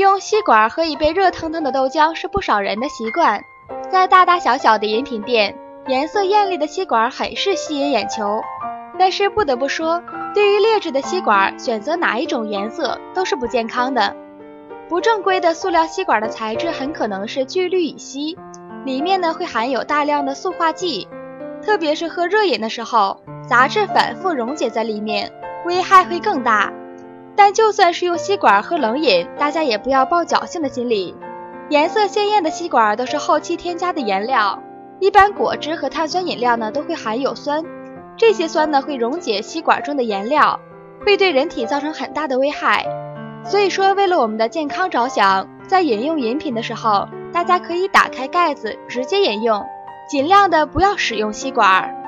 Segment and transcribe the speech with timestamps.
[0.00, 3.38] 用吸管喝一杯热腾腾的豆浆是不少人的习惯，
[3.90, 5.54] 在大大小小的饮品店，
[5.88, 8.40] 颜色艳丽的吸管很是吸引眼球。
[8.98, 10.02] 但是不得不说，
[10.34, 14.16] 对于劣质的吸管，选择哪一种颜色都是不健康的。
[14.88, 18.38] 不正规的塑料吸管的材质很可能是聚氯乙烯，
[18.86, 21.06] 里面呢会含有大量的塑化剂，
[21.62, 25.30] 特别是喝热饮的时候，杂质反复溶解在里面，
[25.66, 26.72] 危害会更大。
[27.42, 31.16] 但就算是用吸管喝冷饮，大家也不要抱侥幸的心理。
[31.70, 34.62] 颜色鲜艳的吸管都是后期添加的颜料，
[34.98, 37.64] 一般果汁和碳酸饮料呢都会含有酸，
[38.14, 40.60] 这些酸呢会溶解吸管中的颜料，
[41.06, 42.84] 会对人体造成很大的危害。
[43.42, 49.64] 所以说，为了我们的健康着想，在饮用饮品的时候，大家可以打开盖子直接饮用，
[50.10, 51.99] 尽量的不要使用吸管。